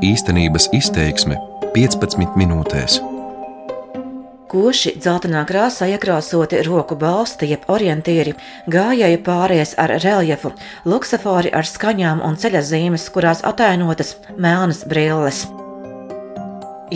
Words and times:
Īstenības 0.00 0.70
izteiksme 0.72 1.34
15 1.74 2.32
minūtēs. 2.40 2.94
Koši 4.48 4.94
dzeltenā 4.96 5.42
krāsā 5.44 5.90
iekrāsoti 5.92 6.62
roku 6.64 6.96
balsti, 6.96 7.50
jeb 7.52 7.68
orientieri, 7.68 8.32
gājēji 8.72 9.20
pāries 9.26 9.74
ar 9.76 9.92
reljefu, 10.00 10.54
luksafori 10.88 11.52
ar 11.52 11.68
skaņām 11.68 12.24
un 12.24 12.40
ceļa 12.40 12.64
zīmes, 12.64 13.06
kurās 13.12 13.44
atainotas 13.44 14.16
melnas 14.40 14.86
brilles. 14.88 15.44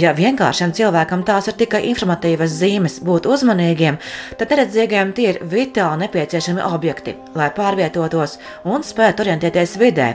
Ja 0.01 0.17
vienkāršam 0.17 0.73
cilvēkam 0.73 1.29
tās 1.29 1.53
ir 1.53 1.61
tikai 1.61 1.85
informatīvas 1.93 2.57
zīmes, 2.57 3.03
būt 3.05 3.29
uzmanīgiem, 3.29 4.01
tad 4.41 4.49
neredzīgiem 4.49 5.13
tie 5.13 5.35
ir 5.35 5.45
vitāli 5.45 6.07
nepieciešami 6.07 6.65
objekti, 6.73 7.19
lai 7.37 7.53
pārvietotos 7.53 8.41
un 8.65 8.81
spētu 8.81 9.29
orientēties 9.29 9.77
vidē. 9.77 10.15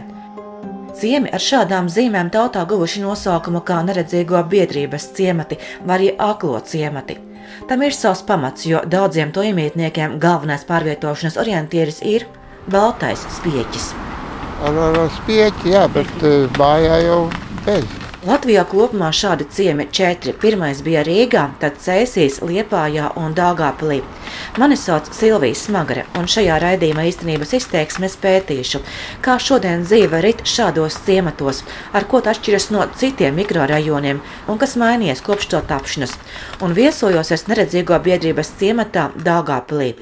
Ciemi 0.98 1.30
ar 1.34 1.44
šādām 1.44 1.90
zīmēm 1.92 2.32
tautā 2.34 2.66
guvuši 2.70 3.04
nosaukumu 3.04 3.62
kā 3.68 3.80
neredzīgo 3.86 4.42
biedrības 4.50 5.10
ciemati 5.18 5.60
vai 5.86 6.00
arī 6.00 6.12
aklo 6.18 6.60
ciemati. 6.66 7.20
Tam 7.70 7.82
ir 7.86 7.94
savs 7.94 8.24
pamats, 8.26 8.66
jo 8.66 8.82
daudziem 8.86 9.34
to 9.36 9.44
iemītniekiem 9.46 10.18
galvenais 10.22 10.66
pārvietošanas 10.70 11.38
orientieris 11.42 12.02
ir 12.02 12.26
baltais 12.72 13.26
spieķis. 13.40 13.92
Ar, 14.60 14.76
ar, 14.76 15.02
ar 15.06 15.10
spieķi, 15.22 15.74
jā, 15.76 15.88
bet 15.94 16.28
eh, 16.28 16.46
mājā 16.60 17.02
jau 17.06 17.20
bez. 17.66 18.09
Latvijā 18.20 18.66
kopumā 18.68 19.14
šādi 19.16 19.46
ciemi 19.48 19.86
ir 19.86 19.92
četri. 19.96 20.34
Pirmais 20.36 20.82
bija 20.84 21.06
Rīgā, 21.08 21.46
tad 21.62 21.78
Cēsīs, 21.80 22.42
Liepājā 22.44 23.14
un 23.16 23.32
Dāngāpilī. 23.32 24.02
Mani 24.60 24.76
sauc 24.76 25.08
Silvija 25.16 25.56
Smagare, 25.56 26.04
un 26.20 26.28
šajā 26.28 26.58
raidījumā 26.60 27.06
īstenības 27.08 27.56
izteiksmēs 27.62 28.18
pētīšu, 28.20 28.84
kā 29.24 29.38
šodien 29.40 29.88
dzīve 29.88 30.20
rit 30.26 30.44
šādos 30.44 31.00
ciematos, 31.06 31.64
ar 31.96 32.10
ko 32.12 32.20
atšķiras 32.20 32.68
no 32.76 32.84
citiem 33.00 33.40
mikrorajoniem 33.40 34.20
un 34.52 34.60
kas 34.60 34.76
mainījies 34.76 35.24
kopš 35.24 35.54
to 35.56 35.64
tapšanas. 35.72 36.20
Un 36.60 36.76
viesojos 36.76 37.32
es 37.32 37.48
neredzīgo 37.48 38.04
biedrības 38.04 38.52
ciematā 38.60 39.14
Dāngāpilī. 39.16 39.94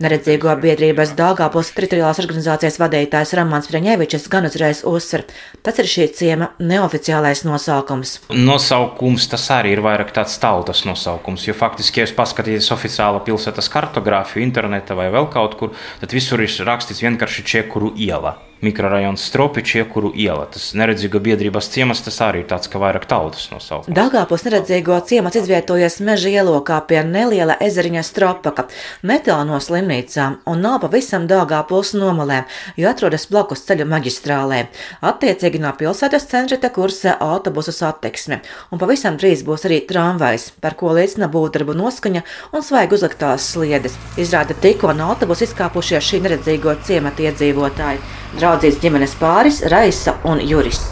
Neredzīgo 0.00 0.54
biedrības 0.62 1.12
Dāngāpils 1.18 1.72
teritoriālās 1.76 2.20
organizācijas 2.22 2.78
vadītājs 2.80 3.34
Ramāns 3.36 3.68
Freņēvičs 3.70 4.28
gan 4.32 4.48
uzreiz 4.48 4.80
uzsver, 4.88 5.26
tas 5.66 5.76
ir 5.82 5.90
šī 5.92 6.08
ciema 6.16 6.50
neoficiālais 6.56 7.44
nosaukums. 7.48 8.16
Nosaukums 8.32 9.28
tas 9.32 9.44
arī 9.58 9.76
ir 9.76 9.84
vairāk 9.84 10.14
tāds 10.16 10.38
tautas 10.40 10.86
nosaukums, 10.88 11.44
jo 11.48 11.56
faktiski, 11.58 12.00
ja 12.00 12.08
jūs 12.08 12.16
paskatīties 12.16 12.72
oficiāla 12.76 13.20
pilsētas 13.28 13.70
kartogrāfiju 13.76 14.46
internetā 14.46 14.96
vai 14.96 15.10
vēl 15.12 15.28
kaut 15.32 15.60
kur, 15.60 15.76
tad 16.00 16.16
visur 16.16 16.40
ir 16.44 16.52
rakstīts 16.68 17.04
vienkārši 17.04 17.44
Čekuru 17.46 17.92
iela 18.00 18.38
mikrorajons 18.60 19.22
Stropičs, 19.22 19.74
iekuru 19.80 20.12
iela. 20.16 20.46
Tas 20.52 20.70
neredzīgo 20.78 21.20
biedrības 21.22 21.68
ciemas, 21.72 22.00
tas 22.04 22.18
arī 22.24 22.42
ir 22.42 22.48
tāds, 22.50 22.70
ka 22.72 22.80
vairāk 22.80 23.06
tautas 23.08 23.48
nosaukums. 23.52 23.92
Dāngāpils 23.96 24.46
neredzīgo 24.46 24.96
ciemats 25.08 25.38
izvietojas 25.40 25.98
meža 26.04 26.32
ielokā 26.32 26.78
pie 26.88 27.02
neliela 27.04 27.58
ezeriņa 27.62 28.04
Stropaka, 28.06 28.66
netālu 29.06 29.50
no 29.50 29.60
slimnīcām 29.62 30.40
un 30.48 30.64
nav 30.64 30.80
pavisam 30.84 31.28
Dāngāpils 31.28 31.92
nomalē, 31.98 32.42
jo 32.80 32.88
atrodas 32.90 33.28
blakus 33.30 33.66
ceļu 33.68 33.88
maģistrālē. 33.92 34.62
Attiecīgi 35.04 35.60
no 35.62 35.74
pilsētas 35.76 36.28
centra 36.30 36.58
te 36.60 36.72
kursē 36.72 37.16
autobusu 37.20 37.74
satiksme, 37.76 38.40
un 38.72 38.80
pavisam 38.82 39.20
drīz 39.20 39.44
būs 39.46 39.68
arī 39.68 39.82
tramvajs, 39.88 40.50
par 40.64 40.78
ko 40.80 40.94
liecina 40.96 41.28
būvdarbu 41.32 41.76
noskaņa 41.76 42.24
un 42.56 42.64
svaigi 42.64 42.96
uzliktās 42.96 43.50
sliedes. 43.52 43.98
Izrāda 44.16 44.56
tikko 44.56 44.94
no 44.96 45.10
autobusu 45.12 45.44
izkāpušie 45.46 46.00
šī 46.00 46.22
neredzīgo 46.24 46.78
ciemata 46.86 47.28
iedzīvotāji 47.28 48.00
draudzības 48.34 48.78
ģimenes 48.82 49.16
pāris 49.20 49.62
Raisa 49.70 50.16
un 50.26 50.42
Juris. 50.42 50.82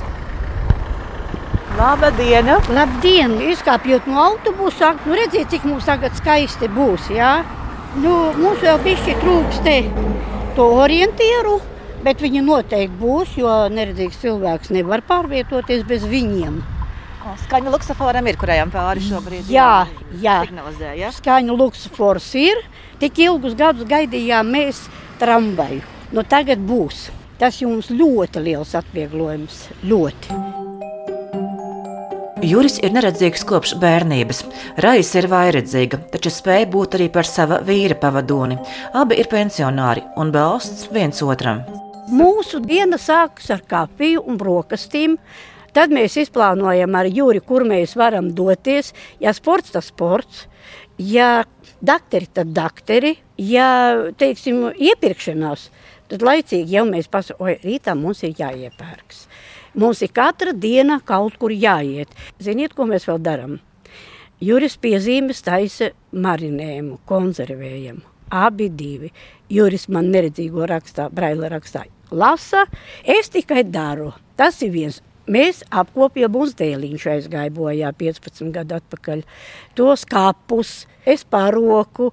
Labdien! 1.74 2.46
Labdien! 2.70 3.32
Izkāpjot 3.50 4.06
no 4.06 4.20
autobusa, 4.22 4.92
nu 5.08 5.16
redziet, 5.18 5.48
cik 5.50 5.64
mums 5.66 5.88
tagad 5.88 6.14
skaisti 6.14 6.68
būs. 6.70 7.08
Jā? 7.10 7.40
Nu, 7.98 8.12
mums 8.38 8.62
vēl 8.62 8.78
bišķi 8.84 9.16
trūkst 9.22 9.66
to 10.54 10.68
orientieru, 10.78 11.56
bet 12.06 12.22
viņi 12.22 12.44
noteikti 12.46 13.00
būs, 13.00 13.34
jo 13.40 13.50
neredzīgs 13.74 14.20
cilvēks 14.22 14.70
nevar 14.74 15.02
pārvietoties 15.08 15.82
bez 15.88 16.06
viņiem. 16.06 16.62
Skaņa 17.46 17.72
luksusforam 17.72 18.26
ir, 18.28 18.38
kurējām 18.38 18.70
pāri 18.70 19.02
šobrīd. 19.02 19.48
Jā, 19.50 19.86
jā. 20.20 20.42
Signalizē, 20.44 20.92
ja? 21.00 21.10
Skaņa 21.14 21.56
luksufors 21.56 22.28
ir. 22.38 22.60
Tik 23.00 23.18
ilgus 23.24 23.56
gadus 23.58 23.88
gaidījām 23.88 24.52
mēs 24.54 24.84
tramvaju. 25.18 25.82
Nu, 26.14 26.22
tagad 26.22 26.60
būs. 26.62 27.08
Tas 27.38 27.56
jums 27.58 27.90
ļoti 27.90 28.42
liels 28.44 28.74
atvieglojums. 28.78 29.64
Ļoti. 29.82 30.38
Juris 32.44 32.76
ir 32.84 32.92
neredzīgs 32.92 33.42
kopš 33.48 33.72
bērnības. 33.80 34.42
Raisa 34.84 35.22
ir 35.22 35.30
vairedzīga, 35.32 35.98
taču 36.12 36.30
spēja 36.30 36.68
būt 36.70 36.98
arī 36.98 37.08
par 37.12 37.26
sava 37.26 37.62
vīra 37.64 37.96
pavadoni. 37.96 38.58
Abi 38.92 39.16
ir 39.22 39.30
pensionāri 39.32 40.04
un 40.20 40.30
balsts 40.34 40.90
viens 40.92 41.22
otram. 41.24 41.64
Mūsu 42.12 42.60
diena 42.60 43.00
sākas 43.00 43.48
ar 43.54 43.64
kafiju 43.64 44.26
un 44.28 44.36
brokastīm. 44.38 45.16
Tad 45.74 45.90
mēs 45.90 46.18
izplānojam 46.20 46.94
ar 46.94 47.08
Juri, 47.08 47.40
kur 47.40 47.64
mēs 47.66 47.96
varam 47.98 48.28
doties. 48.36 48.92
Ja 49.24 49.32
sports, 49.34 49.72
tas 49.74 49.88
sports, 49.88 50.44
ja 50.98 51.44
dakteri, 51.84 52.28
tad 52.32 52.52
dakteri, 52.56 53.16
ja 53.40 53.68
teiksim, 54.18 54.68
iepirkšanās, 54.74 55.68
tad 56.10 56.24
laicīgi 56.24 56.76
jau 56.76 56.86
mēs 56.88 57.10
pasakām, 57.12 57.46
oi, 57.46 57.58
rītā 57.64 57.96
mums 57.98 58.22
ir 58.26 58.34
jāiepērks. 58.38 59.26
Mums 59.74 60.04
ir 60.06 60.12
katra 60.14 60.52
diena 60.54 61.00
kaut 61.02 61.38
kur 61.40 61.50
jāiet. 61.50 62.12
Ziniet, 62.42 62.76
ko 62.78 62.86
mēs 62.86 63.08
vēl 63.10 63.18
darām? 63.24 63.56
Juris 64.44 64.76
piezīmes 64.78 65.42
taisa 65.42 65.90
marinējumu, 66.14 67.00
konservējumu. 67.08 68.04
Abi 68.34 68.70
divi. 68.70 69.10
Juris 69.50 69.88
man 69.90 70.12
neredzīgo 70.14 70.66
rakstā, 70.70 71.08
braila 71.10 71.50
rakstā 71.52 71.84
lasa, 72.14 72.66
es 73.04 73.28
tikai 73.28 73.64
daru. 73.64 74.12
Tas 74.36 74.62
ir 74.62 74.72
viens. 74.74 75.02
Mēs 75.24 75.62
apkopjam 75.72 76.34
mums 76.36 76.52
dēliņš 76.58 77.06
aizgāja 77.14 77.52
bojā 77.54 77.92
15 77.96 78.52
gadu 78.52 78.76
atpakaļ. 78.76 79.22
Tos 79.78 80.04
kapus, 80.08 80.84
es 81.08 81.24
paroku, 81.24 82.10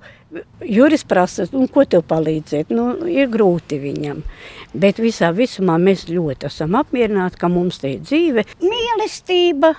Juris 0.64 1.04
prasa, 1.04 1.44
un 1.52 1.68
ko 1.68 1.84
tev 1.84 2.06
palīdzēt? 2.08 2.72
Nu, 2.72 2.94
ir 3.12 3.28
grūti 3.32 3.82
viņam. 3.82 4.24
Bet 4.72 5.02
visā 5.04 5.34
visumā 5.36 5.76
mēs 5.82 6.08
ļoti 6.08 6.48
esam 6.48 6.78
apmierināti, 6.80 7.40
ka 7.42 7.52
mums 7.52 7.82
te 7.84 7.98
ir 7.98 8.06
dzīve, 8.06 8.48
mīlestība. 8.64 9.76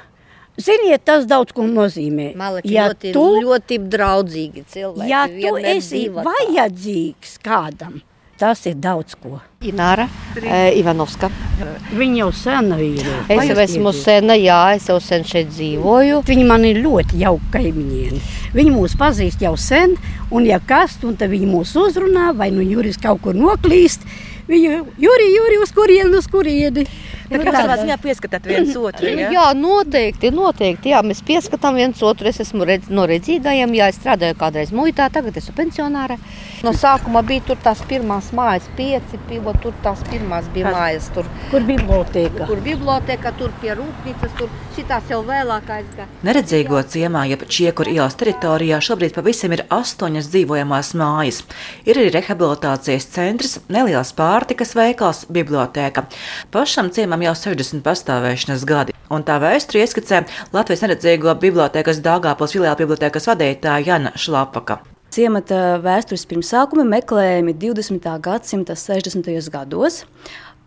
Ziniet, 0.60 1.06
tas 1.08 1.24
daudz 1.24 1.54
ko 1.56 1.64
nozīmē. 1.64 2.34
Malaki 2.36 2.74
ja 2.74 2.90
ļoti, 2.90 3.14
tu, 3.16 3.24
ļoti 3.40 3.78
draudzīgi 3.94 4.66
cilvēki. 4.74 5.08
Ja 5.08 5.24
tu 5.32 5.56
esi 5.56 6.02
vajadzīgs 6.12 7.38
kādam, 7.40 8.02
tas 8.42 8.64
ir 8.66 8.74
daudz 8.82 9.14
ko. 9.22 9.38
Ināra 9.62 10.08
e, 10.34 10.72
Ivanovska. 10.80 11.28
Viņa 11.94 12.18
jau 12.24 12.30
sena 12.34 12.78
ir. 12.82 13.06
Es 13.30 13.44
jau 13.46 13.58
esmu 13.62 13.92
sena, 13.94 14.34
jā, 14.34 14.58
es 14.74 14.88
jau 14.90 14.98
sen 15.02 15.22
šeit 15.28 15.52
dzīvoju. 15.52 16.24
Viņi 16.26 16.48
man 16.48 16.66
ir 16.66 16.82
ļoti 16.82 17.22
jauki 17.22 17.52
kaimiņieni. 17.54 18.22
Viņi 18.56 18.74
mūs 18.74 18.98
pazīst 18.98 19.44
jau 19.46 19.54
sen, 19.54 19.94
un 20.34 20.48
ja 20.48 20.58
kas, 20.58 20.98
un 21.06 21.14
tad 21.20 21.30
viņi 21.30 21.46
mūs 21.52 21.76
uzrunā, 21.78 22.32
vai 22.34 22.50
nu 22.54 22.66
Juris 22.66 22.98
kaut 23.00 23.22
kur 23.22 23.38
noklīst, 23.38 24.02
Viņu 24.52 24.78
jūri, 24.98 25.26
jūri, 25.36 25.58
uz 25.62 25.70
kurieni, 25.72 26.18
uz 26.18 26.26
kurieni. 26.30 26.82
Tā 27.32 27.42
kā 27.46 27.52
savā 27.56 27.76
ziņā 27.82 27.96
pieskatāt 28.02 28.46
viens 28.48 28.76
otru. 28.76 29.08
Ja? 29.08 29.30
Jā, 29.32 29.46
noteikti, 29.58 30.30
noteikti. 30.34 30.92
Jā, 30.92 31.02
mēs 31.06 31.22
pieskatām 31.26 31.78
viens 31.80 32.02
otru. 32.04 32.28
Es 32.28 32.40
esmu 32.44 32.66
redz, 32.68 32.90
no 32.92 33.06
redzīgajiem, 33.08 33.74
jā, 33.78 33.88
es 33.92 34.00
strādāju 34.00 34.38
kādreiz 34.40 34.72
muitā, 34.74 35.08
tagad 35.12 35.36
esmu 35.40 35.54
pensionāra. 35.58 36.18
No 36.62 36.70
sākuma 36.76 37.24
bija 37.26 37.42
tur 37.48 37.58
tās 37.62 37.80
pirmās 37.90 38.30
mājas, 38.36 38.68
pieci 38.78 39.18
pivo, 39.28 39.54
tur 39.62 39.74
tās 39.82 40.02
pirmās 40.10 40.46
bija 40.54 40.68
Kas? 40.70 40.76
mājas. 40.76 41.08
Tur, 41.16 41.26
Kur 41.50 41.64
biblioteka? 41.66 42.46
kur 42.46 42.60
biblioteka, 42.62 43.32
tur 43.38 43.50
pie 43.62 43.72
rūpnīcas, 43.78 44.36
tur 44.38 44.52
šitās 44.76 45.10
jau 45.10 45.22
vēlāk 45.26 45.66
aizgāja. 45.74 46.06
Neredzīgo 46.26 46.78
ciemā, 46.92 47.24
jeb 47.32 47.42
Čiekur 47.50 47.90
ielas 47.90 48.14
teritorijā 48.20 48.78
šobrīd 48.84 49.16
pavisam 49.16 49.56
ir 49.56 49.64
astoņas 49.74 50.30
dzīvojamās 50.32 50.92
mājas. 51.00 51.42
Ir 51.84 51.98
arī 51.98 52.12
rehabilitācijas 52.14 53.08
centrs, 53.12 53.56
neliels 53.72 54.14
pārtikas 54.16 54.76
veikals, 54.78 55.24
biblioteka. 55.34 56.06
Pašam 56.54 56.92
ciemam 56.94 57.21
jau 57.26 57.34
60 57.38 57.82
pastāvēšanas 57.86 58.64
gadi, 58.68 58.94
un 59.12 59.24
tā 59.26 59.38
vēsturi 59.42 59.82
ieskicē 59.84 60.24
Latvijas 60.54 60.84
neredzīgo 60.84 61.34
bibliotekas 61.42 62.00
Dāngāpils 62.04 62.56
filiāla 62.56 62.78
bibliotekas 62.78 63.28
vadītāja 63.30 63.86
Jana 63.86 64.14
Šlapaka. 64.18 64.80
Ciemata 65.12 65.76
vēstures 65.84 66.24
pirmsākumi 66.30 66.86
meklējami 66.88 67.52
20. 67.60 68.06
gadsimta 68.24 68.76
60. 68.78 69.28
gados, 69.52 70.06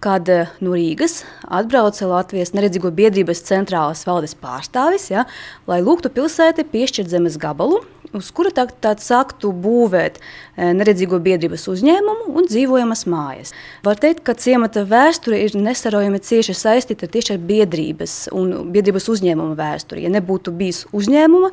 kad 0.06 0.30
eh, 0.30 0.52
no 0.62 0.75
Rīgas 0.78 1.24
atbrauca 1.50 2.06
Latvijas 2.12 2.54
neredzīgo 2.54 2.92
biedrības 2.94 3.42
centrālās 3.48 4.06
valdes 4.06 4.36
pārstāvis, 4.38 5.10
ja, 5.10 5.25
lai 5.69 5.80
lūgtu 5.81 6.12
pilsētai 6.13 6.68
piešķirt 6.69 7.10
zemes 7.10 7.40
gabalu 7.42 7.81
uz 8.18 8.32
kura 8.36 8.52
tā, 8.56 8.66
tā 8.82 8.94
sāktu 9.02 9.52
būvēt 9.52 10.20
e, 10.20 10.72
neredzīgo 10.78 11.20
biedrības 11.24 11.68
uzņēmumu 11.72 12.34
un 12.36 12.48
dzīvojamas 12.50 13.06
mājas. 13.12 13.54
Var 13.86 14.00
teikt, 14.02 14.24
ka 14.28 14.36
ciemata 14.40 14.86
vēsture 14.88 15.40
ir 15.46 15.56
nesarojami 15.60 16.22
cieši 16.24 16.56
saistīta 16.58 17.10
tieši 17.12 17.36
ar 17.36 17.44
biedrības 17.50 18.16
un 18.36 18.72
biedrības 18.74 19.10
uzņēmuma 19.14 19.58
vēsturi. 19.60 20.06
Ja 20.06 20.14
nebūtu 20.14 20.54
bijis 20.56 20.86
uzņēmuma 20.96 21.52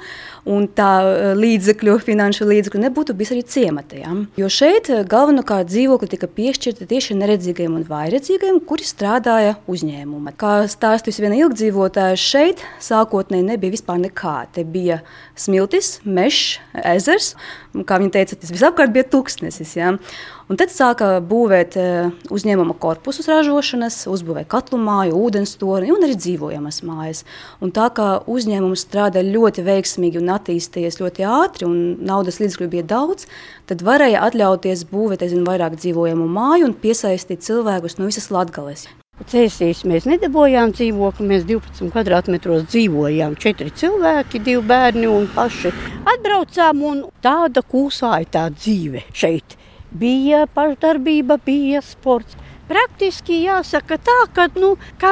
un 0.53 0.69
tā 0.77 0.91
e, 1.03 1.33
līdzekļu, 1.39 1.99
finanšu 2.07 2.49
līdzekļu, 2.51 2.85
nebūtu 2.87 3.17
bijis 3.19 3.35
arī 3.35 3.45
ciemata. 3.57 4.01
Ja? 4.01 4.17
Jo 4.41 4.51
šeit 4.53 4.91
e, 4.93 5.03
galvenokārt 5.09 5.71
dzīvokļi 5.73 6.13
tika 6.15 6.31
piešķirti 6.31 6.89
tieši 6.91 7.19
neredzīgajiem 7.21 7.79
un 7.81 7.87
vairedzīgajiem, 7.89 8.63
kuri 8.69 8.87
strādāja 8.89 9.57
uzņēmumā. 9.71 10.35
Kā 10.39 10.63
stāstījusi 10.71 11.25
viena 11.25 11.39
ilgdzīvotāja, 11.43 12.19
šeit 12.21 12.63
sākotnēji 12.83 13.49
nebija 13.53 13.77
vispār 13.77 14.01
nekā. 14.03 14.37
Te 14.55 14.65
bija 14.69 15.01
smiltis, 15.39 15.99
mežs, 16.05 16.52
ezers, 16.93 17.33
un, 17.75 17.85
kā 17.89 17.99
viņa 18.01 18.15
teica, 18.17 18.39
tas 18.39 18.53
visapkārt 18.53 18.93
bija 18.95 19.07
tūkstnesis. 19.13 19.75
Ja? 19.79 19.93
Un 20.51 20.59
tad 20.61 20.73
sāka 20.75 21.17
būvēt 21.25 21.77
e, 21.81 21.85
uzņēmuma 22.35 22.77
korpusus 22.83 23.29
ražošanas, 23.31 24.03
uzbūvēja 24.13 24.49
katlu 24.53 24.81
māju, 24.83 25.19
ūdens 25.27 25.55
torni 25.61 25.93
un 25.95 26.05
arī 26.05 26.17
dzīvojamas 26.19 26.83
mājas. 26.89 27.23
Un 27.65 27.75
tā 27.75 27.89
kā 27.97 28.09
uzņēmums 28.29 28.87
strādā 28.87 29.25
ļoti 29.27 29.65
veiksmīgi 29.69 30.21
un 30.21 30.33
attīstījies 30.37 31.01
ļoti 31.03 31.29
ātri, 31.29 31.69
un 31.69 32.03
naudas 32.05 32.41
līdzekļu 32.43 32.73
bija 32.75 32.89
daudz, 32.97 33.29
tad 33.71 33.85
varēja 33.87 34.25
atļauties 34.29 34.89
būvēt 34.93 35.25
aizvien 35.25 35.47
vairāk 35.49 35.79
dzīvojamu 35.81 36.29
māju 36.29 36.69
un 36.71 36.77
piesaistīt 36.85 37.47
cilvēkus 37.47 37.99
no 38.01 38.11
visas 38.11 38.29
Latvijas. 38.35 38.91
Cēsīs 39.29 39.83
mēs 39.89 40.07
nedabūjām 40.09 40.73
dzīvokli, 40.75 41.27
mēs 41.29 41.45
12 41.49 41.91
kvadrātmetros 41.95 42.65
dzīvojām. 42.73 43.37
Četri 43.41 43.71
cilvēki, 43.79 44.41
divi 44.43 44.63
bērni 44.67 45.09
un 45.11 45.29
paši. 45.35 45.73
Atbraucām 46.15 46.83
un 46.89 47.03
tāda 47.25 47.63
kūsāja 47.63 48.31
tā 48.37 48.47
dzīve 48.55 49.05
šeit. 49.15 49.57
Bija 49.93 50.47
pašdarbība, 50.55 51.39
bija 51.45 51.83
sports. 51.85 52.39
Praktiski 52.73 53.43
jāsaka 53.43 53.99
tā, 54.01 54.15
ka 54.33 54.47
nu, 54.57 54.71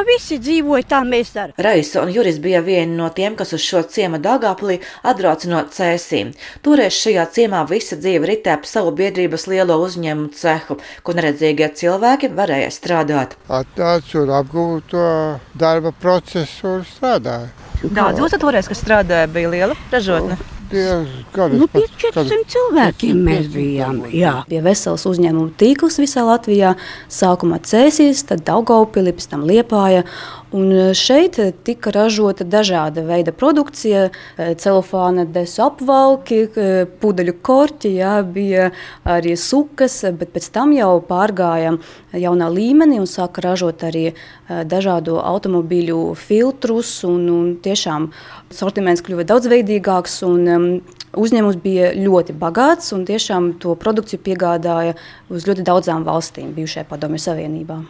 visi 0.08 0.38
dzīvoja 0.40 0.86
tā, 0.88 1.00
mēs 1.04 1.34
darām. 1.34 1.52
Raisa 1.60 2.00
un 2.00 2.12
Juris 2.14 2.38
bija 2.40 2.62
vieni 2.64 2.96
no 2.96 3.10
tiem, 3.12 3.34
kas 3.36 3.52
uz 3.52 3.60
šo 3.60 3.82
ciemu 3.84 4.16
Dāngāplī 4.22 4.78
atbrauca 5.04 5.50
no 5.50 5.60
cēsīm. 5.68 6.30
Toreiz 6.64 6.96
šajā 6.96 7.26
ciemā 7.36 7.60
visa 7.68 7.98
dzīve 8.00 8.30
ritē 8.30 8.54
ap 8.56 8.64
savu 8.64 8.94
biedrības 8.96 9.44
lielo 9.52 9.76
uzņēmumu 9.84 10.32
cehu, 10.40 10.78
kur 11.04 11.18
neredzīgie 11.18 11.68
cilvēki 11.82 12.30
varēja 12.38 12.70
strādāt. 12.72 13.36
Atnācu 13.60 14.22
un 14.22 14.32
apgūtu 14.38 14.88
to 14.94 15.04
darba 15.60 15.92
procesu 15.92 16.78
un 16.78 16.86
strādāju. 16.88 17.52
Daudz 17.92 18.24
jūs 18.24 18.40
toreiz, 18.40 18.72
kas 18.72 18.80
strādāja, 18.80 19.28
bija 19.32 19.52
liela 19.52 19.78
ražotne. 19.92 20.40
Diezgan 20.70 21.56
Nu, 21.58 21.66
pie 21.70 21.82
400 21.98 22.44
cilvēkiem 22.52 23.22
mēs 23.26 23.48
bijām. 23.52 24.02
Jā. 24.14 24.40
Bija 24.50 24.62
vesels 24.64 25.06
uzņēmumu 25.10 25.54
tīkls 25.58 25.98
visā 26.02 26.22
Latvijā. 26.26 26.76
Sākumā 27.10 27.58
Cēsīs, 27.66 28.22
tad 28.28 28.44
Daugaupili, 28.46 29.14
pēc 29.16 29.30
tam 29.32 29.42
Liepāja. 29.48 30.04
Un 30.50 30.72
šeit 30.98 31.36
tika 31.62 31.92
ražota 31.94 32.42
dažāda 32.42 33.04
veida 33.06 33.30
produkcija, 33.30 34.08
celofāna 34.58 35.22
desu 35.30 35.62
apvalki, 35.68 36.40
pudeļu 37.02 37.36
korķi, 37.46 37.92
jā, 38.00 38.16
bija 38.26 38.70
arī 39.06 39.36
sukas, 39.38 40.00
bet 40.18 40.32
pēc 40.34 40.48
tam 40.50 40.74
jau 40.74 40.96
pārgājām 41.06 41.78
jaunā 42.18 42.48
līmenī 42.50 42.98
un 42.98 43.06
sāka 43.06 43.44
ražot 43.46 43.84
arī 43.86 44.08
dažādu 44.48 45.20
automobīļu 45.22 46.00
filtrus. 46.18 46.96
Un, 47.06 47.28
un 47.30 47.52
tiešām 47.62 48.10
sortiments 48.50 49.06
kļuva 49.06 49.28
daudzveidīgāks. 49.30 50.22
Un, 50.26 50.48
um, 50.56 50.72
Uzņēmums 51.10 51.56
bija 51.58 51.88
ļoti 51.98 52.36
bagāts 52.38 52.92
un 52.94 53.02
tiešām 53.02 53.56
to 53.58 53.74
produkciju 53.74 54.22
piegādāja 54.22 54.94
uz 55.26 55.48
ļoti 55.48 55.66
daudzām 55.66 56.06
valstīm 56.06 56.52
bijušajā 56.54 56.86
Padomju 56.86 57.18
Savienībā. 57.26 57.80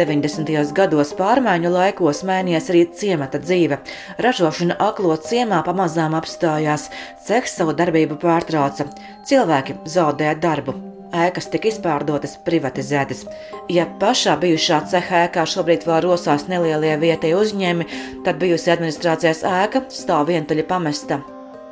90. 0.00 0.72
gados 0.76 1.12
pārmaiņu 1.18 1.70
laikos 1.74 2.22
mainījās 2.24 2.70
arī 2.72 2.84
ciemata 2.96 3.40
dzīve. 3.42 3.80
Ražošana 4.24 4.78
aklo 4.80 5.16
ciemā 5.20 5.60
pamazām 5.66 6.16
apstājās, 6.16 6.88
cehs 7.26 7.58
savu 7.58 7.74
darbību 7.76 8.16
pārtrauca, 8.22 8.88
cilvēki 9.28 9.82
zaudēja 9.96 10.38
darbu. 10.40 10.76
Ēkas 11.10 11.50
tika 11.50 11.68
izpārdotas, 11.72 12.36
privatizētas. 12.46 13.24
Ja 13.68 13.88
pašā 14.00 14.36
bijušā 14.40 14.84
ceha 14.92 15.24
ēkā 15.26 15.44
šobrīd 15.52 15.84
vēl 15.88 16.04
rosās 16.06 16.46
nelielie 16.48 16.94
vietēji 17.02 17.36
uzņēmumi, 17.40 17.90
tad 18.24 18.38
bijusi 18.40 18.72
administrācijas 18.76 19.42
ēka 19.50 19.84
stāv 19.90 20.30
vientuļi 20.30 20.66
pamesta. 20.70 21.20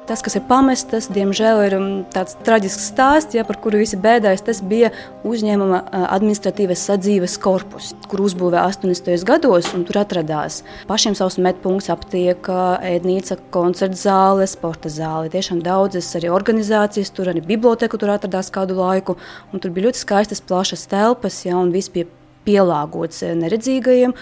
Tas, 0.09 0.23
kas 0.25 0.39
ir 0.39 0.45
pamests, 0.49 1.11
diemžēl 1.13 1.59
ir 1.67 1.75
um, 1.77 1.89
tāds 2.09 2.33
traģisks 2.47 2.87
stāsts, 2.95 3.37
ja, 3.37 3.43
par 3.45 3.59
kuru 3.61 3.83
visi 3.83 3.99
bēdājas. 4.01 4.41
Tas 4.47 4.63
bija 4.65 4.89
uzņēmuma 5.29 5.83
uh, 5.83 6.07
administratīvas 6.17 6.87
sadzīves 6.89 7.35
korpus, 7.45 7.91
kur 8.09 8.23
uzbūvēja 8.25 8.63
80. 8.71 9.11
gados, 9.29 9.69
un 9.77 9.85
tur 9.85 10.01
atradās 10.01 10.63
pašiem 10.89 11.13
savs 11.19 11.37
medpunkts, 11.45 11.91
aptieka, 11.93 12.79
ēdnīca, 12.89 13.37
koncerta 13.53 14.01
zāle, 14.01 14.49
sporta 14.49 14.89
zāle. 14.89 15.29
Tiešām 15.35 15.61
daudzas 15.67 16.09
arī 16.17 16.33
organizācijas, 16.33 17.13
tur 17.13 17.29
arī 17.29 17.45
biblioteka 17.45 18.01
tur 18.01 18.17
atradās 18.17 18.49
kādu 18.55 18.81
laiku, 18.81 19.19
un 19.53 19.61
tur 19.61 19.77
bija 19.77 19.91
ļoti 19.91 20.07
skaistas, 20.07 20.41
plašas 20.41 20.89
telpas, 20.89 21.43
ja, 21.45 21.61
un 21.61 21.75
viss 21.77 21.93
bija 21.93 22.09
pielāgots 22.49 23.27
uh, 23.29 23.37
neredzīgajiem. 23.45 24.17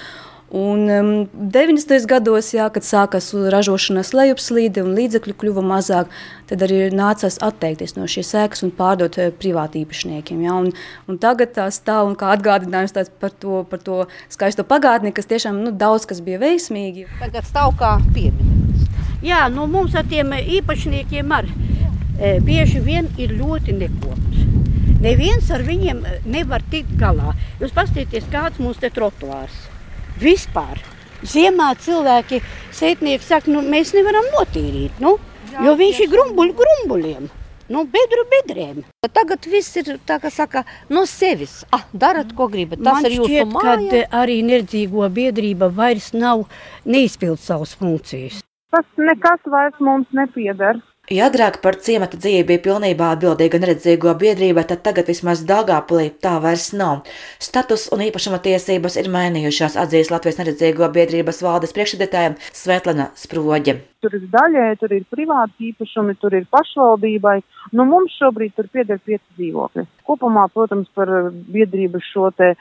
Un 0.48 0.88
um, 0.88 1.08
90. 1.34 2.06
gados, 2.06 2.52
jā, 2.54 2.69
kad 2.70 2.84
sākās 2.87 3.32
ražošanas 3.34 4.12
lejupslīde 4.14 4.84
un 4.87 4.93
līdzekļu 4.94 5.34
kļuva 5.40 5.64
mazāk, 5.66 6.12
tad 6.46 6.62
arī 6.62 6.84
nācās 6.94 7.40
atteikties 7.43 7.96
no 7.96 8.06
šīs 8.06 8.31
sēklas 8.31 8.62
un 8.62 8.70
pārdot 8.78 9.19
uh, 9.19 9.32
privātīpašniekiem. 9.43 10.44
Jā, 10.46 10.54
un, 10.62 10.70
un 11.10 11.19
tagad 11.19 11.50
tā 11.58 11.66
stāv 11.75 12.12
un 12.12 12.14
kā 12.14 12.31
atgādinājums 12.37 12.94
par 13.19 13.34
to, 13.43 13.64
par 13.66 13.82
to 13.82 14.00
skaisto 14.31 14.62
pagātni, 14.62 15.10
kas 15.10 15.26
tiešām 15.26 15.64
nu, 15.64 15.75
daudz 15.75 16.06
kas 16.06 16.22
bija 16.22 16.38
veiksmīgi. 16.44 17.08
Tagad 17.19 17.50
stāv 17.50 17.75
kā 17.82 17.96
piemineklis. 18.14 18.87
Jā, 19.26 19.48
nu 19.50 19.66
mums 19.66 19.98
ar 19.98 20.06
tiem 20.06 20.31
īpašniekiem 20.31 21.32
arī 21.34 21.50
e, 21.50 22.37
bieži 22.38 22.84
vien 22.87 23.10
ir 23.19 23.34
ļoti 23.34 23.75
nekopts. 23.82 24.44
Neviens 25.02 25.50
ar 25.50 25.66
viņiem 25.66 26.04
nevar 26.31 26.62
tikt 26.70 26.94
galā. 27.00 27.34
Jūs 27.58 27.75
paskatieties, 27.75 28.31
kāds 28.31 28.62
mums 28.62 28.78
te 28.78 28.94
trotuārs 28.94 29.56
ir 29.56 29.75
vispār. 30.22 30.82
Ziemā 31.26 31.72
cilvēki, 31.80 32.42
sētnieki 32.76 33.24
saka, 33.24 33.50
nu, 33.50 33.62
mēs 33.64 33.94
nevaram 33.96 34.26
notīrīt, 34.34 35.00
nu, 35.02 35.16
jo 35.64 35.74
viņš 35.80 36.04
ir 36.04 36.12
grumbuļi 36.12 36.56
grumbuļiem. 36.60 37.28
Nu, 37.72 37.82
bedru 37.90 38.22
bedrēm. 38.30 38.84
Tagad 39.10 39.46
viss 39.50 39.74
ir 39.80 39.96
tā, 40.06 40.20
kā 40.22 40.30
saka, 40.30 40.62
no 40.92 41.02
sevis. 41.10 41.64
Ah, 41.74 41.82
darat, 41.91 42.31
ko 42.38 42.46
gribat. 42.52 42.79
Tas 42.79 43.00
Man 43.00 43.08
ir 43.08 43.17
jūsu 43.17 43.31
šķiet, 43.32 43.55
māja. 43.56 43.72
ka 43.91 44.20
arī 44.22 44.36
neredzīgo 44.46 45.08
biedrība 45.10 45.67
vairs 45.74 46.12
nav 46.14 46.44
neizpild 46.86 47.43
savas 47.43 47.74
funkcijas. 47.74 48.38
Tas 48.70 48.86
nekas 49.00 49.43
vairs 49.50 49.82
mums 49.82 50.06
nepieder. 50.14 50.79
Ja 51.06 51.29
agrāk 51.31 51.60
par 51.63 51.77
ciemata 51.79 52.19
dzīvi 52.19 52.43
bija 52.48 52.60
pilnībā 52.65 53.13
atbildīga 53.15 53.60
neredzīgo 53.63 54.10
biedrība, 54.19 54.65
tad 54.67 54.81
tagad 54.82 55.06
vismaz 55.06 55.44
Dāngāpulī 55.46 56.08
tā 56.19 56.32
vairs 56.43 56.72
nav. 56.75 57.05
Status 57.39 57.84
un 57.94 58.03
īpašuma 58.08 58.41
tiesības 58.43 58.98
ir 58.98 59.13
mainījušās, 59.15 59.77
atzīst 59.79 60.10
Latvijas 60.10 60.41
neredzīgo 60.41 60.89
biedrības 60.96 61.39
valdes 61.46 61.77
priekšsēdētājiem 61.79 62.34
Svetlana 62.51 63.13
Sproģe. 63.15 63.77
Tur 64.03 64.19
ir 64.19 64.27
daļēji, 64.34 64.81
tur 64.82 64.96
ir 64.98 65.06
privāti 65.15 65.70
īpašumi, 65.70 66.19
tur 66.19 66.34
ir 66.34 66.51
pašvaldībai. 66.51 67.39
Nu, 67.79 67.86
mums 67.86 68.19
šobrīd 68.19 68.58
tur 68.58 68.67
pieder 68.75 68.98
pieci 68.98 69.39
dzīvokļi. 69.39 69.86
Kopumā, 70.10 70.48
protams, 70.58 70.91
par 70.98 71.13
biedrību 71.31 72.03
šo 72.10 72.32
te 72.34 72.56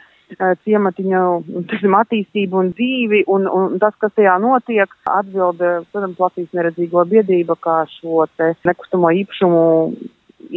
ciematiņa 0.66 1.22
tiksim, 1.70 1.96
attīstību 2.00 2.60
un 2.62 2.72
dzīvi 2.74 3.24
un, 3.32 3.46
un 3.48 3.78
tas, 3.82 3.96
kas 4.02 4.14
tajā 4.18 4.36
notiek, 4.42 4.92
atbild, 5.06 5.62
protams, 5.92 6.20
Latvijas 6.20 6.58
neredzīgo 6.58 7.06
biedrība 7.12 7.58
kā 7.62 7.84
šo 7.98 8.26
nekustamo 8.66 9.12
īpašumu 9.22 9.64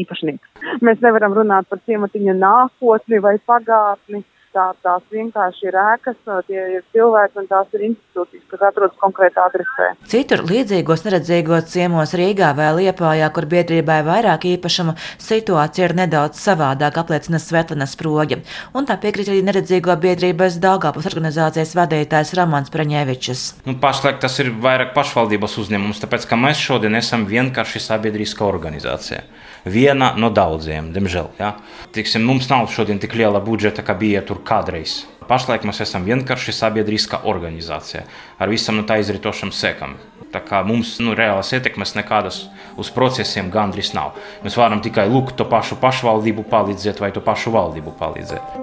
īpašnieks. 0.02 0.64
Mēs 0.84 1.00
nevaram 1.04 1.36
runāt 1.36 1.68
par 1.68 1.80
ciematiņa 1.86 2.34
nākotni 2.38 3.20
vai 3.24 3.36
pagātni. 3.46 4.24
Tā, 4.58 4.72
tās 4.82 5.04
vienkārši 5.14 5.68
ir 5.68 5.76
ēkas, 5.78 6.16
tie 6.48 6.62
ir 6.74 6.80
cilvēki 6.90 7.38
un 7.38 7.44
tās 7.46 7.74
ir 7.76 7.84
institūcijas, 7.92 8.46
kas 8.50 8.62
atrodas 8.66 8.96
konkrētā 8.98 9.44
adresē. 9.46 9.92
Citur 10.10 10.40
līdzīgos 10.48 11.04
neredzīgos 11.04 11.68
ciemos 11.70 12.14
Rīgā 12.18 12.48
vai 12.58 12.72
Liepājā, 12.80 13.28
kur 13.36 13.46
biedrībai 13.52 14.00
vairāk 14.08 14.48
īpašumu, 14.50 14.96
situācija 15.22 15.86
ir 15.86 15.94
nedaudz 16.00 16.40
savādāka, 16.42 17.04
apliecina 17.04 17.38
Svetlana 17.38 17.86
Sproģa. 17.86 18.40
Un 18.74 18.88
tā 18.88 18.98
piekrīt 18.98 19.30
arī 19.30 19.44
neredzīgo 19.46 19.94
biedrības 20.02 20.58
Dāngāpus 20.64 21.06
organizācijas 21.12 21.76
vadītājs 21.78 22.34
Ramans 22.40 22.74
Praņēvičs. 22.74 23.44
Nu, 23.68 23.76
pašlaik 23.78 24.18
tas 24.24 24.40
ir 24.42 24.50
vairāk 24.58 24.90
pašvaldības 24.98 25.54
uzņēmums, 25.62 26.02
tāpēc 26.02 26.26
ka 26.26 26.40
mēs 26.40 26.66
šodien 26.66 26.98
esam 26.98 27.30
vienkārši 27.30 27.84
sabiedriska 27.86 28.42
organizācija. 28.48 29.22
Viena 29.64 30.12
no 30.16 30.30
daudziem, 30.34 30.92
diemžēl. 30.94 31.30
Ja? 31.40 31.54
Tiksim, 31.94 32.26
mums 32.28 32.50
nav 32.50 32.68
šodien 32.72 33.00
tik 33.02 33.16
liela 33.18 33.40
budžeta, 33.40 33.84
kā 33.86 33.96
bija 33.98 34.22
tur 34.26 34.42
kādreiz. 34.44 35.02
Pašlaik 35.28 35.66
mēs 35.68 35.82
esam 35.84 36.06
vienkārši 36.08 36.54
sabiedriska 36.56 37.20
organizācija 37.28 38.06
ar 38.40 38.48
visam 38.48 38.78
no 38.78 38.86
tā 38.88 38.96
izritošam 39.02 39.52
sekam. 39.52 39.98
Tā 40.32 40.40
kā 40.44 40.62
mums 40.64 40.94
nu, 41.00 41.12
reālas 41.16 41.52
ietekmes 41.56 41.94
nekādas 41.96 42.46
uz 42.80 42.90
procesiem 42.92 43.50
gandrīz 43.52 43.94
nav. 43.96 44.16
Mēs 44.44 44.56
varam 44.60 44.80
tikai 44.84 45.06
lūgt 45.08 45.36
to 45.40 45.48
pašu 45.48 45.80
pašvaldību 45.80 46.44
palīdzēt 46.48 47.00
vai 47.04 47.12
to 47.12 47.24
pašu 47.24 47.52
valdību 47.52 47.96
palīdzēt. 48.00 48.58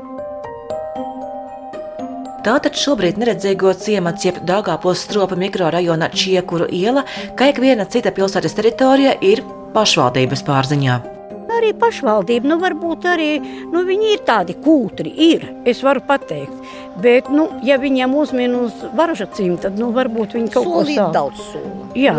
Tātad 2.46 2.78
šobrīd 2.78 3.18
neredzīgo 3.18 3.72
ciemats, 3.74 4.28
jeb 4.28 4.36
Dāngāpos 4.46 5.02
stropa 5.08 5.34
mikrorajona 5.42 6.12
Čiekuru 6.14 6.68
iela, 6.70 7.02
kā 7.34 7.48
ik 7.50 7.62
viena 7.64 7.88
cita 7.90 8.14
pilsētas 8.14 8.54
teritorija, 8.54 9.16
ir 9.26 9.42
pašvaldības 9.76 10.46
pārziņā. 10.48 11.15
Arī 11.56 11.72
pašvaldība, 11.80 12.50
nu, 12.52 12.58
varbūt 12.60 13.06
arī 13.08 13.30
nu, 13.72 13.84
viņi 13.88 14.10
ir 14.16 14.24
tādi 14.28 14.56
kūtri, 14.66 15.12
ir, 15.32 15.46
es 15.66 15.80
varu 15.86 16.02
pateikt. 16.04 16.52
Bet, 17.02 17.28
nu, 17.32 17.50
ja 17.64 17.76
viņiem 17.80 18.14
uzmin 18.16 18.54
uz 18.56 18.72
varžacīm, 18.96 19.58
tad 19.60 19.76
nu, 19.80 19.90
varbūt 19.96 20.36
viņi 20.38 20.52
kaut 20.54 20.68
Solīt 20.68 21.00
ko 21.00 21.08
daudz 21.16 21.42
sola. 21.52 21.72
Jā. 21.96 22.14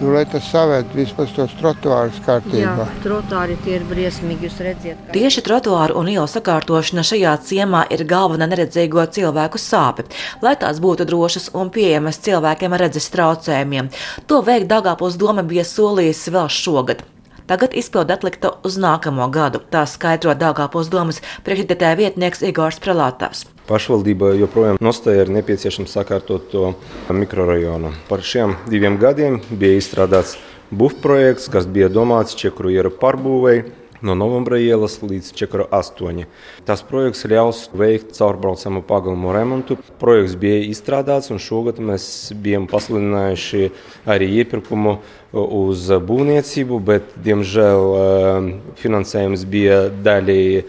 Nu, 0.00 0.10
lai 0.12 0.22
tas 0.28 0.44
savērt 0.52 0.92
vispār 0.96 1.28
tos 1.36 1.52
trotuārus 1.60 2.16
Jā, 2.16 2.24
kārtībā. 2.26 2.86
trotāri 3.04 3.56
tie 3.64 3.74
ir 3.78 3.84
briesmīgi, 3.88 4.48
jūs 4.48 4.58
redziet. 4.64 4.96
kā- 5.06 5.12
Tieši 5.16 5.44
trotuāru 5.44 5.96
un 6.00 6.08
ielu 6.12 6.28
sakārtošana 6.28 7.04
šajā 7.04 7.34
ciemā 7.44 7.84
ir 7.92 8.04
galvenā 8.08 8.48
neredzīgo 8.48 9.04
cilvēku 9.08 9.60
sāpe, 9.60 10.04
lai 10.42 10.54
tās 10.56 10.80
būtu 10.80 11.04
drošas 11.08 11.50
un 11.54 11.68
pieejamas 11.70 12.20
cilvēkiem 12.24 12.72
ar 12.72 12.80
redzes 12.80 13.08
traucējumiem. 13.10 13.90
To 14.26 14.42
veikt 14.42 14.68
Dāngāpils 14.68 15.16
doma 15.20 15.42
bija 15.42 15.64
solījusi 15.64 16.32
vēl 16.32 16.48
šogad. 16.48 17.02
Tagad 17.48 17.72
izpildu 17.72 18.12
atlikta 18.12 18.50
uz 18.68 18.74
nākamo 18.76 19.24
gadu, 19.32 19.62
tā 19.72 19.86
skaidro 19.88 20.34
Dāngāpils 20.36 20.90
domas 20.92 21.22
priekšredētāja 21.46 21.96
vietnieks 21.96 22.42
Igors 22.44 22.76
Prelātājs. 22.84 23.46
Pašvaldība 23.70 24.34
joprojām 24.36 24.76
nostāja 24.84 25.24
ir 25.24 25.32
nepieciešams 25.32 25.94
sakārtot 25.96 26.50
to 26.52 26.74
mikrorajonu. 27.08 27.94
Par 28.10 28.20
šiem 28.20 28.52
diviem 28.68 29.00
gadiem 29.00 29.40
bija 29.48 29.80
izstrādāts 29.80 30.36
bufprojekts, 30.68 31.48
kas 31.48 31.64
bija 31.64 31.88
domāts 31.88 32.36
Čekuru 32.36 32.74
ieru 32.74 32.92
pārbūvēi 33.00 33.64
no 34.02 34.14
Novembra 34.14 34.58
ielas 34.62 34.98
līdz 35.02 35.32
Čekuru 35.34 35.66
8. 35.74 36.24
Tas 36.66 36.82
projekts 36.86 37.26
ļaus 37.28 37.64
veikt 37.74 38.14
caurbraucamu 38.18 38.82
pagalmu 38.86 39.32
remontu. 39.34 39.78
Projekts 40.00 40.36
bija 40.38 40.60
izstrādāts, 40.68 41.32
un 41.34 41.42
šogad 41.42 41.80
mēs 41.82 42.32
bijām 42.38 42.68
pasludinājuši 42.70 43.70
arī 44.08 44.30
iepirkumu 44.42 44.98
uz 45.32 45.88
būvniecību, 46.08 46.80
bet, 46.84 47.16
diemžēl, 47.24 47.88
eh, 48.02 48.52
finansējums 48.80 49.44
bija 49.44 49.80
daļēji 49.90 50.64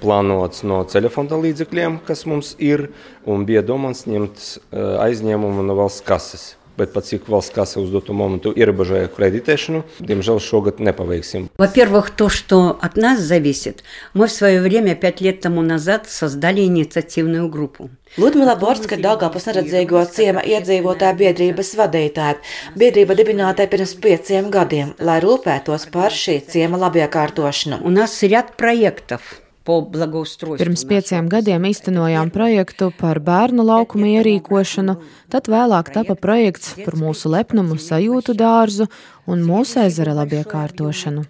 plānots 0.00 0.64
no 0.64 0.82
ceļa 0.84 1.10
fonda 1.12 1.38
līdzekļiem, 1.40 2.00
kas 2.04 2.26
mums 2.26 2.54
ir, 2.58 2.90
un 3.24 3.46
bija 3.48 3.62
domāts 3.62 4.06
ņemt 4.06 4.58
aizņēmumu 4.72 5.64
no 5.64 5.78
valsts 5.78 6.04
kases 6.04 6.59
Bet 6.79 6.91
pat 6.91 7.05
cik 7.07 7.29
valsts 7.31 7.53
kasa 7.55 7.79
uz 7.79 7.87
dotu 7.87 8.11
momentu 8.11 8.51
ierobežoja 8.51 9.07
kreditēšanu, 9.15 9.85
diemžēl 10.03 10.41
šogad 10.43 10.81
nepaveiksim. 10.83 11.47
Во-первых, 11.57 12.09
то, 12.11 12.27
что 12.27 12.77
от 12.81 12.97
нас 12.97 13.19
зависит, 13.21 13.83
мы 14.13 14.27
в 14.27 14.31
свое 14.31 14.59
время, 14.59 14.95
пять 14.95 15.21
лет 15.21 15.39
тому 15.39 15.61
назад, 15.61 16.09
создали 16.09 16.61
инициативную 16.61 17.47
группу. 17.47 17.89
Ludmila 18.17 18.59
Borska 18.59 18.95
ir 18.95 19.01
Dāngāpils 19.03 19.47
neredzīgo 19.47 20.03
ciema 20.11 20.43
iedzīvotāja 20.43 21.15
biedrības 21.15 21.75
vadītāja. 21.79 22.37
Biedrība 22.75 23.15
dibināta 23.15 23.67
pirms 23.71 23.95
pieciem 23.95 24.51
gadiem, 24.51 24.93
lai 24.99 25.21
rūpētos 25.23 25.87
par 25.91 26.11
šī 26.11 26.41
ciema 26.43 26.75
labiekārtošanu. 26.77 27.79
У 27.83 27.89
нас 27.89 28.21
ряд 28.21 28.57
проектов 28.57 29.21
по 29.21 29.31
благоустройству. 29.31 29.48
Pirms 29.64 30.82
pieciem 30.88 31.28
gadiem 31.28 31.66
īstenojām 31.68 32.30
projektu 32.32 32.88
par 32.96 33.20
bērnu 33.20 33.66
laukumu 33.68 34.08
ierīkošanu, 34.16 34.94
tad 35.28 35.50
vēlāk 35.52 35.92
tapa 35.92 36.16
projekts 36.16 36.72
par 36.80 36.96
mūsu 36.96 37.28
lepnumu 37.28 37.76
sajūtu 37.76 38.34
dārzu 38.40 38.88
un 39.30 39.42
mūsu 39.44 39.82
ezera 39.84 40.14
labiekārtošanu. 40.16 41.26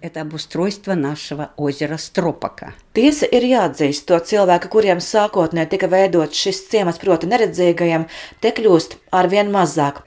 Tiesa 2.91 3.27
ir 3.31 3.45
jāatzīst, 3.47 4.07
to 4.07 4.17
cilvēku, 4.31 4.71
kuriem 4.73 5.03
sākotnēji 5.03 5.71
tika 5.75 5.87
veidots 5.91 6.39
šis 6.39 6.63
ciemats, 6.71 6.99
proti, 7.03 7.29
neredzīgajiem, 7.31 8.07
te 8.43 8.51
kļūst 8.57 8.97
ar 9.15 9.29
vien 9.31 9.51
mazāk. 9.53 10.01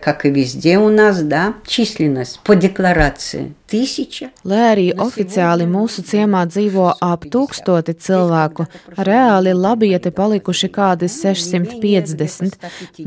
Lai 4.44 4.60
arī 4.72 4.86
oficiāli 5.06 5.66
mūsu 5.70 6.04
ciemā 6.06 6.44
dzīvo 6.50 6.90
ap 7.02 7.24
tūkstoti 7.32 7.96
cilvēki 7.96 8.13
cilvēku, 8.14 8.66
reāli 9.09 9.54
labieti 9.56 10.12
palikuši 10.14 10.71
kādi 10.75 11.09
650, 11.11 12.56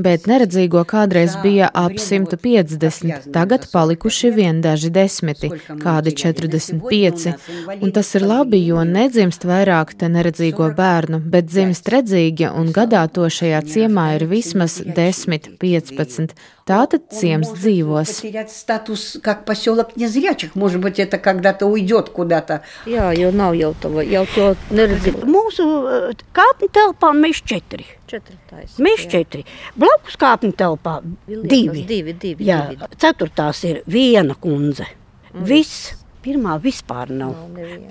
bet 0.04 0.28
neredzīgo 0.30 0.84
kādreiz 0.88 1.38
bija 1.44 1.70
ap 1.74 1.98
150, 2.02 3.30
tagad 3.36 3.68
palikuši 3.72 4.32
vien 4.36 4.62
daži 4.62 4.92
desmiti, 4.94 5.52
kādi 5.82 6.14
45. 6.18 7.34
Un 7.82 7.96
tas 7.96 8.14
ir 8.20 8.28
labi, 8.28 8.62
jo 8.68 8.84
nedzimst 8.88 9.48
vairāk 9.48 9.96
te 9.98 10.12
neredzīgo 10.12 10.72
bērnu, 10.78 11.22
bet 11.34 11.50
dzimst 11.52 11.90
redzīgi, 11.94 12.50
un 12.52 12.74
gadā 12.76 13.08
to 13.12 13.30
šajā 13.32 13.64
ciemā 13.72 14.10
ir 14.18 14.28
vismaz 14.30 14.80
10, 14.84 15.52
15. 15.62 16.36
Tātad 16.66 17.09
ciems 17.11 17.49
dzīvos. 17.57 18.07
Потерять 18.07 18.52
статус 18.54 19.19
как 19.23 19.45
поселок 19.45 19.97
незрячих, 19.97 20.54
может 20.54 20.81
быть, 20.81 21.00
это 21.00 21.19
когда-то 21.19 21.66
уйдет 21.66 22.11
куда-то. 22.11 22.62
Jā, 22.87 23.11
jau 23.19 23.33
nav 23.35 23.57
jau 23.59 23.73
to, 23.83 23.90
jau 24.07 24.23
to 24.31 24.52
neredzīgu. 24.71 25.26
Mūsu 25.26 25.66
eh, 25.90 26.23
kāpņu 26.33 26.69
telpā 26.71 27.11
mēs 27.19 27.42
četri. 27.42 27.88
Četri 28.07 28.38
taisa. 28.49 28.78
Mēs 28.78 29.09
četri. 29.11 29.42
Blakus 29.75 30.14
kāpņu 30.23 30.52
telpā 30.54 31.00
Liekas, 31.26 31.50
divi. 31.50 31.83
divi, 31.88 32.14
divi, 32.14 32.47
Jā, 32.47 32.61
divi. 32.71 32.87
ceturtās 33.02 33.64
ir 33.66 33.83
viena 33.90 34.38
kundze. 34.38 34.87
Viss. 35.35 35.97
Pirmā 36.23 36.54
vispār 36.62 37.11
nav. 37.11 37.33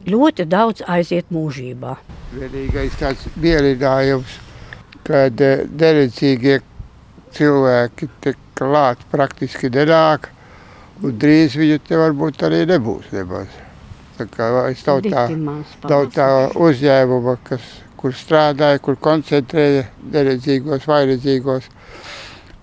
Ļoti 0.08 0.46
daudz 0.48 0.86
aiziet 0.88 1.28
mūžībā. 1.36 1.98
Vienīgais 2.32 2.96
tāds 2.96 3.26
biedrinājums, 3.36 4.38
kad 5.04 5.44
eh, 5.44 5.66
neredzīgie 5.68 6.62
cilvēki 7.37 8.09
te 8.25 8.35
klāt 8.57 9.03
praktiski 9.13 9.71
nenāk, 9.73 10.31
un 11.05 11.15
drīz 11.21 11.57
viņu 11.61 11.79
te 11.87 12.01
varbūt 12.01 12.45
arī 12.49 12.65
nebūs 12.69 13.13
nemaz. 13.15 13.53
Tā 14.17 14.25
kā 14.33 14.49
es 14.71 14.85
nav 14.87 15.03
tā, 15.05 15.27
Ļoti 15.29 15.43
maz 15.45 15.73
nav 15.85 16.07
tā 16.15 16.29
uzņēmuma, 16.67 17.37
kas, 17.45 17.65
kur 18.01 18.17
strādāja, 18.17 18.81
kur 18.81 18.97
koncentrēja 18.97 19.85
neredzīgos, 20.13 20.89
vairedzīgos. 20.89 21.69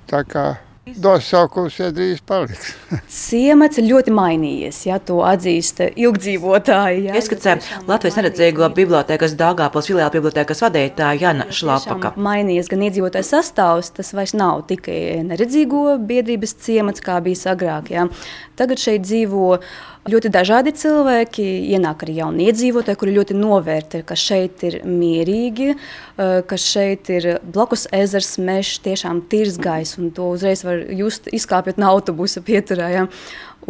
Tā 0.09 0.23
kā 0.29 0.47
nosaukums 0.85 1.77
ir 1.79 1.93
drīz 1.95 2.19
paliks. 2.27 2.73
Ciemats 3.27 3.79
ļoti 3.83 4.13
mainījies, 4.13 4.81
ja 4.89 4.99
to 4.99 5.21
atzīst 5.25 5.79
ilgdzīvotāji. 5.87 7.05
Ja, 7.07 7.15
Ieskicē 7.19 7.55
Latvijas 7.87 8.19
neredzīgo 8.19 8.67
bibliotēkas 8.75 9.37
Dāngāpils 9.39 9.89
filiāla 9.91 10.11
bibliotēkas 10.13 10.63
vadītāja 10.65 11.21
Jana 11.21 11.47
Šlapaka. 11.53 12.13
Mainījies 12.19 12.71
gan 12.71 12.83
iedzīvotājs 12.89 13.31
sastāvs, 13.35 13.93
tas 13.95 14.13
vairs 14.17 14.35
nav 14.37 14.65
tikai 14.69 15.23
neredzīgo 15.29 15.97
biedrības 16.03 16.57
ciemats, 16.65 17.03
kā 17.03 17.19
bija 17.23 17.53
agrāk. 17.55 17.91
Jā. 17.93 18.07
Tagad 18.59 18.81
šeit 18.81 19.07
dzīvo 19.07 19.57
ļoti 20.09 20.31
dažādi 20.33 20.73
cilvēki, 20.75 21.45
ienāk 21.75 22.03
arī 22.03 22.17
jauni 22.19 22.47
iedzīvotāji, 22.49 22.99
kuri 22.99 23.15
ļoti 23.15 23.37
novērtē, 23.39 24.03
ka 24.07 24.17
šeit 24.19 24.63
ir 24.67 24.79
mierīgi, 24.87 25.69
eh, 25.73 26.41
ka 26.47 26.59
šeit 26.59 27.09
ir 27.09 27.39
blakus 27.43 27.87
ezers, 27.91 28.37
mežs, 28.37 28.81
tiešām 28.83 29.23
tīrs 29.31 29.57
gaiss, 29.57 29.97
un 29.97 30.11
to 30.11 30.33
uzreiz 30.35 30.63
var 30.63 30.83
just 30.91 31.27
izkāpjot 31.31 31.77
no 31.77 31.87
autobusa 31.95 32.41
pieturā. 32.41 32.91
Jā. 32.91 33.07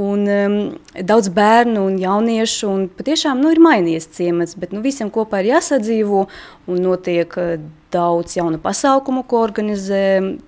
Un, 0.01 0.25
um, 0.25 0.57
daudz 1.05 1.29
bērnu 1.29 1.83
un 1.85 1.99
jauniešu, 2.01 2.69
un 2.69 2.87
patiešām 2.97 3.43
nu, 3.43 3.51
ir 3.53 3.61
mainījies 3.61 4.09
ciemats, 4.15 4.57
bet 4.57 4.73
nu, 4.73 4.81
visiem 4.81 5.11
kopā 5.13 5.43
ir 5.43 5.51
jāsadzīvo 5.53 6.25
notiek 6.81 7.37
uh, 7.37 7.55
daudz 7.93 8.37
jaunu 8.37 8.57
pasākumu, 8.61 9.23
ko 9.29 9.43
organizē 9.45 10.03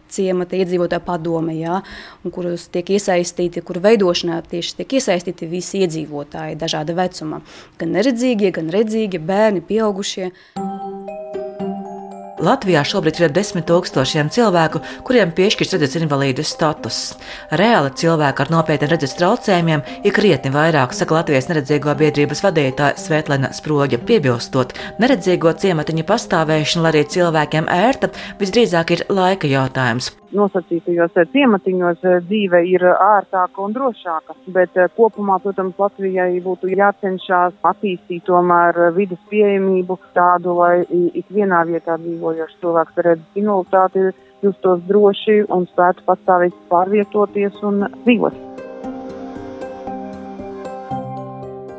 ciemata 0.10 0.58
iedzīvotāja 0.58 1.04
padome, 1.06 1.56
jā, 1.60 1.82
un 2.24 2.34
kuros 2.34 2.68
tiek 2.74 2.90
iesaistīti, 2.98 3.64
kuru 3.66 3.84
veidošanā 3.86 4.40
tieši 4.50 4.80
tiek 4.80 4.98
iesaistīti 5.00 5.50
visi 5.52 5.84
iedzīvotāji 5.86 6.58
dažāda 6.62 6.96
vecuma. 6.98 7.44
Gan 7.82 7.94
neredzīgie, 7.98 8.54
gan 8.56 8.72
redzīgie, 8.74 9.22
bērni, 9.22 9.62
pieaugušie. 9.66 10.32
Latvijā 12.36 12.82
šobrīd 12.84 13.22
ir 13.22 13.32
desmit 13.32 13.64
tūkstošiem 13.70 14.28
cilvēku, 14.34 14.82
kuriem 15.08 15.32
piešķirts 15.36 15.78
redzes 15.78 15.96
invalīdu 16.02 16.44
status. 16.44 17.14
Reāli 17.56 17.94
cilvēki 17.96 18.44
ar 18.44 18.52
nopietniem 18.52 18.92
redzes 18.92 19.16
traucējumiem 19.16 19.86
ir 20.04 20.16
krietni 20.16 20.52
vairāk, 20.52 20.92
saka 20.98 21.16
Latvijas 21.22 21.48
neredzīgo 21.48 21.96
biedrības 21.96 22.44
vadītāja 22.44 23.00
Svetlana 23.00 23.54
Sproģa. 23.56 24.02
Piebilstot, 24.04 24.76
neredzīgo 25.00 25.56
ciematiņu 25.64 26.04
pastāvēšana, 26.12 26.84
lai 26.84 26.94
arī 26.98 27.06
cilvēkiem 27.16 27.72
ērta, 27.72 28.12
visdrīzāk 28.44 28.98
ir 28.98 29.08
laika 29.16 29.48
jautājums. 29.48 30.12
Nosacītajos 30.36 31.16
ciematiņos 31.34 32.04
dzīve 32.28 32.62
ir 32.70 32.86
ērtāka 32.92 33.64
un 33.64 33.76
drošāka. 33.76 34.36
Bet 34.56 34.78
kopumā, 34.98 35.40
protams, 35.44 35.78
Latvijai 35.80 36.42
būtu 36.46 36.72
jācenšas 36.74 37.58
attīstīt 37.66 38.26
tomēr 38.30 38.92
vidas 38.96 39.22
pieejamību 39.32 40.00
tādu, 40.18 40.58
lai 40.60 40.86
ikvienā 41.22 41.64
vietā 41.70 41.98
dzīvojošs 42.02 42.60
cilvēks 42.62 43.04
ar 43.04 43.12
invaliditāti 43.16 44.10
justos 44.46 44.84
droši 44.90 45.44
un 45.54 45.66
spētu 45.72 46.06
pastāvīgi 46.10 46.60
pārvietoties 46.72 47.64
un 47.66 47.88
dzīvot. 48.04 48.44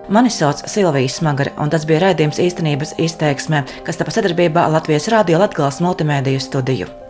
Mani 0.08 0.30
sauc 0.30 0.60
Silvija 0.70 1.10
Smagara, 1.10 1.50
un 1.58 1.72
tas 1.72 1.82
bija 1.88 2.04
raidījums 2.04 2.38
īstenības 2.38 2.94
izteiksmē, 3.02 3.64
kas 3.88 3.98
tapa 3.98 4.14
sadarbībā 4.14 4.68
Latvijas 4.70 5.10
Rādio 5.10 5.42
Latvijas 5.42 5.82
multimediju 5.82 6.44
studiju. 6.44 7.05